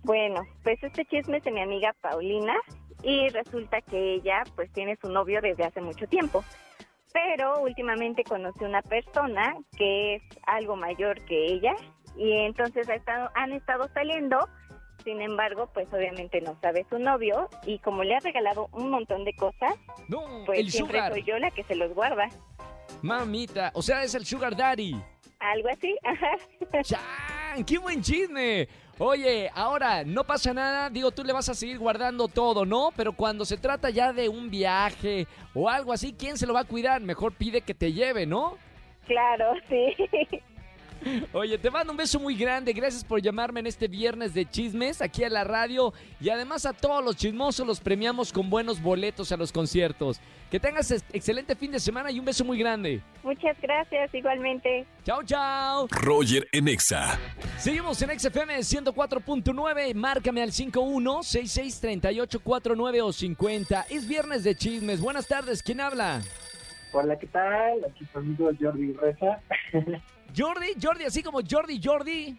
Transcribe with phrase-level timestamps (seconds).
[0.03, 2.55] Bueno, pues este chisme es de mi amiga Paulina
[3.03, 6.45] y resulta que ella pues tiene su novio desde hace mucho tiempo.
[7.13, 11.75] Pero últimamente conoció una persona que es algo mayor que ella
[12.17, 14.39] y entonces ha estado, han estado saliendo
[15.05, 19.25] sin embargo, pues obviamente no sabe su novio y como le ha regalado un montón
[19.25, 19.75] de cosas,
[20.09, 21.13] No, pues el siempre sugar.
[21.13, 22.29] soy yo la que se los guarda.
[23.03, 24.95] Mamita, o sea, es el sugar daddy.
[25.41, 26.83] Algo así, ajá.
[26.83, 27.65] ¡Chan!
[27.65, 28.69] ¡Qué buen chisme!
[28.99, 32.91] Oye, ahora, no pasa nada, digo, tú le vas a seguir guardando todo, ¿no?
[32.97, 36.61] Pero cuando se trata ya de un viaje o algo así, ¿quién se lo va
[36.61, 37.01] a cuidar?
[37.01, 38.57] Mejor pide que te lleve, ¿no?
[39.07, 39.95] Claro, sí.
[41.33, 42.73] Oye, te mando un beso muy grande.
[42.73, 45.93] Gracias por llamarme en este viernes de chismes aquí a la radio.
[46.21, 50.21] Y además a todos los chismosos los premiamos con buenos boletos a los conciertos.
[50.51, 53.01] Que tengas ex- excelente fin de semana y un beso muy grande.
[53.23, 54.85] Muchas gracias, igualmente.
[55.05, 55.87] Chao, chao.
[55.91, 57.19] Roger en Exa.
[57.59, 59.95] Seguimos en XFM 104.9.
[59.95, 63.87] Márcame al 51663849 o 50.
[63.89, 65.01] Es viernes de chismes.
[65.01, 65.63] Buenas tardes.
[65.63, 66.21] ¿Quién habla?
[66.93, 67.83] Hola, ¿qué tal?
[67.87, 69.41] Aquí tu amigo Jordi Reza.
[70.37, 72.37] Jordi, Jordi, así como Jordi, Jordi.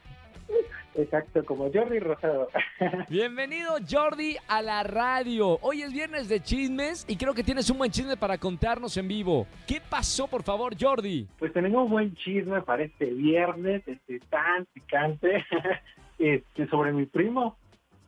[0.96, 2.48] Exacto, como Jordi Rosado.
[3.10, 5.60] Bienvenido Jordi a la radio.
[5.62, 9.08] Hoy es viernes de chismes y creo que tienes un buen chisme para contarnos en
[9.08, 9.48] vivo.
[9.68, 11.28] ¿Qué pasó, por favor, Jordi?
[11.38, 15.46] Pues tenemos buen chisme para este viernes, este tan picante,
[16.18, 17.58] este, sobre mi primo.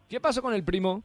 [0.10, 1.04] ¿Qué pasó con el primo?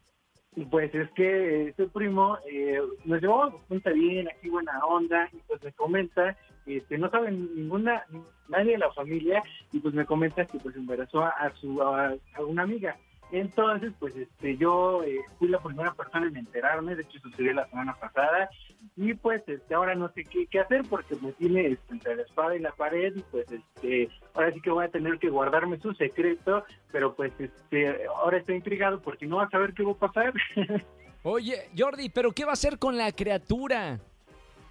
[0.71, 5.63] Pues es que este primo eh, nos llevamos bastante bien, aquí buena onda, y pues
[5.63, 8.05] me comenta, este, no sabe ninguna,
[8.49, 12.65] nadie de la familia, y pues me comenta que pues embarazó a, su a una
[12.65, 12.97] amiga.
[13.33, 17.69] Entonces, pues este, yo eh, fui la primera persona en enterarme, de hecho sucedió la
[17.69, 18.51] semana pasada,
[18.97, 22.23] y pues este, ahora no sé qué, qué hacer porque me tiene este, entre la
[22.23, 25.79] espada y la pared, y pues este, ahora sí que voy a tener que guardarme
[25.79, 29.93] su secreto, pero pues este, ahora estoy intrigado porque no va a saber qué va
[29.93, 30.33] a pasar.
[31.23, 34.01] Oye, Jordi, ¿pero qué va a hacer con la criatura?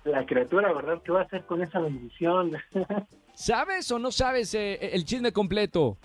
[0.05, 1.01] la criatura, ¿verdad?
[1.03, 2.51] ¿Qué va a hacer con esa bendición?
[3.34, 5.97] ¿Sabes o no sabes eh, el chisme completo?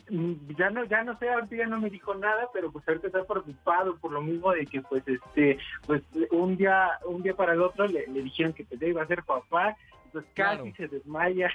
[0.57, 3.25] ya no, ya no sé, ahorita ya no me dijo nada, pero pues ahorita está
[3.25, 7.61] preocupado por lo mismo de que pues este, pues un día, un día para el
[7.63, 9.77] otro le, le dijeron que pues, ya iba a ser papá,
[10.13, 10.73] pues casi Claro.
[10.77, 11.51] se desmaya.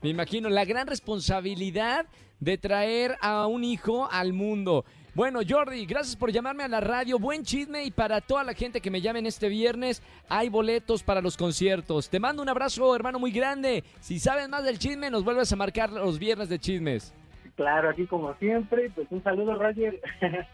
[0.00, 2.06] Me imagino la gran responsabilidad
[2.40, 4.84] de traer a un hijo al mundo.
[5.14, 7.18] Bueno, Jordi, gracias por llamarme a la radio.
[7.18, 11.20] Buen chisme y para toda la gente que me llamen este viernes, hay boletos para
[11.20, 12.08] los conciertos.
[12.08, 13.84] Te mando un abrazo, hermano, muy grande.
[14.00, 17.12] Si sabes más del chisme, nos vuelves a marcar los viernes de chismes.
[17.56, 20.00] claro, aquí como siempre, pues un saludo Roger.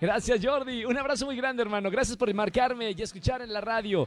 [0.00, 0.84] Gracias, Jordi.
[0.84, 1.90] Un abrazo muy grande, hermano.
[1.90, 4.06] Gracias por marcarme y escuchar en la radio.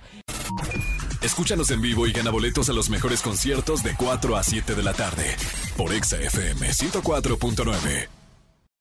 [1.22, 4.84] Escúchanos en vivo y gana boletos a los mejores conciertos de 4 a 7 de
[4.84, 5.26] la tarde
[5.78, 8.23] por Exa FM 104.9.